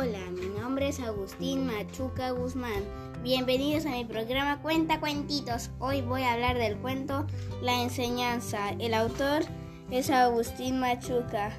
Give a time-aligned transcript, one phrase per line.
[0.00, 2.82] es Agustín Machuca Guzmán.
[3.22, 5.68] Bienvenidos a mi programa Cuenta Cuentitos.
[5.78, 7.26] Hoy voy a hablar del cuento
[7.60, 8.70] La enseñanza.
[8.78, 9.42] El autor
[9.90, 11.52] es Agustín Machuca.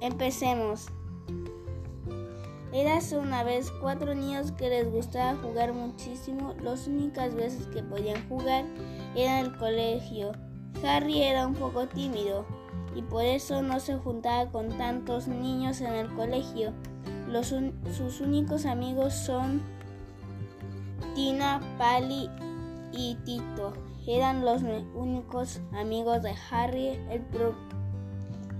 [0.00, 0.88] empecemos.
[2.72, 6.56] Eras una vez cuatro niños que les gustaba jugar muchísimo.
[6.60, 8.64] Las únicas veces que podían jugar
[9.14, 10.32] era en el colegio.
[10.84, 12.44] Harry era un poco tímido
[12.96, 16.72] y por eso no se juntaba con tantos niños en el colegio.
[17.92, 19.60] sus únicos amigos son
[21.14, 22.30] Tina, Pali
[22.92, 23.74] y Tito.
[24.06, 24.62] Eran los
[24.94, 26.98] únicos amigos de Harry.
[27.10, 27.22] El,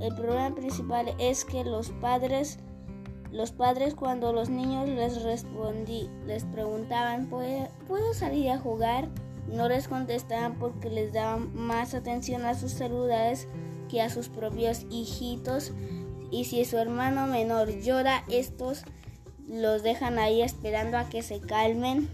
[0.01, 2.59] el problema principal es que los padres
[3.33, 9.09] los padres cuando los niños les respondí, les preguntaban, ¿puedo salir a jugar?
[9.49, 13.49] No les contestaban porque les daban más atención a sus celulares
[13.89, 15.73] que a sus propios hijitos
[16.31, 18.85] y si su hermano menor llora, estos
[19.49, 22.09] los dejan ahí esperando a que se calmen.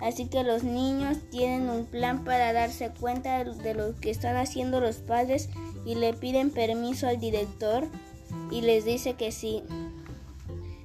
[0.00, 4.80] Así que los niños tienen un plan para darse cuenta de lo que están haciendo
[4.80, 5.50] los padres
[5.84, 7.88] y le piden permiso al director
[8.50, 9.62] y les dice que sí.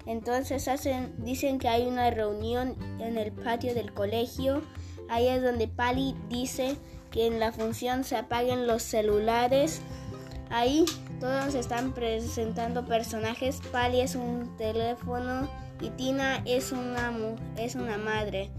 [0.06, 4.62] Entonces hacen, dicen que hay una reunión en el patio del colegio.
[5.10, 6.76] Ahí es donde Pali dice
[7.12, 9.82] que en la función se apaguen los celulares.
[10.54, 10.86] Ahí
[11.20, 13.60] todos están presentando personajes.
[13.72, 15.50] Pali es un teléfono
[15.82, 17.12] y Tina es una,
[17.58, 18.52] es una madre.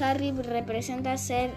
[0.00, 1.52] Harry representa ser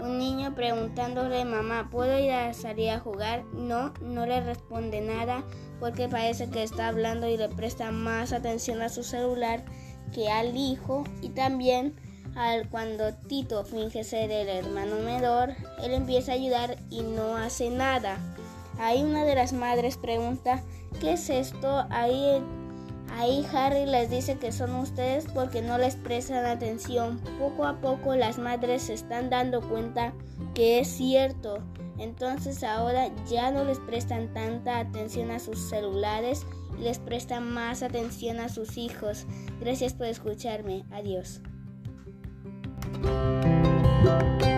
[0.00, 3.44] un niño preguntándole mamá, ¿puedo ir a salir a jugar?
[3.54, 5.44] No, no le responde nada
[5.78, 9.64] porque parece que está hablando y le presta más atención a su celular
[10.12, 11.94] que al hijo y también
[12.34, 15.50] al cuando Tito finge ser el hermano menor,
[15.82, 18.18] él empieza a ayudar y no hace nada.
[18.78, 20.62] Ahí una de las madres pregunta,
[21.00, 21.84] ¿qué es esto?
[21.90, 22.42] Ahí,
[23.10, 27.20] ahí Harry les dice que son ustedes porque no les prestan atención.
[27.38, 30.14] Poco a poco las madres se están dando cuenta
[30.54, 31.58] que es cierto.
[31.98, 36.46] Entonces ahora ya no les prestan tanta atención a sus celulares
[36.78, 39.26] y les prestan más atención a sus hijos.
[39.60, 40.84] Gracias por escucharme.
[40.90, 41.42] Adiós.
[43.00, 44.51] Thank you.